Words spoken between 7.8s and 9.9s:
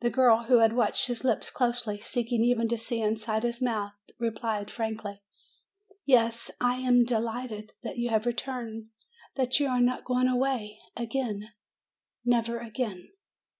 that you have returned, that you are